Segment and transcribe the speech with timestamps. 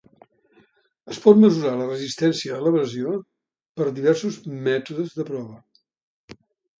[1.15, 3.11] Es pot mesurar la resistència a l'abrasió
[3.81, 4.39] per diversos
[4.69, 5.59] mètodes de prova.